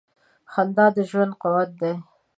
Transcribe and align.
•خندا 0.51 0.85
د 0.95 0.97
ژوند 1.09 1.33
قوت 1.41 1.69
دی. 1.81 1.93